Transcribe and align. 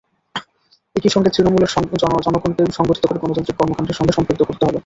একই 0.95 1.09
সঙ্গে 1.09 1.29
তৃণমূলের 1.33 1.71
জনগণকে 2.25 2.63
সংগঠিত 2.77 3.03
করে 3.05 3.21
গণতান্ত্রিক 3.21 3.57
কর্মকাণ্ডের 3.59 3.97
সঙ্গে 3.99 4.15
সম্পৃক্ত 4.17 4.41
করতে 4.43 4.63
হবে। 4.63 4.79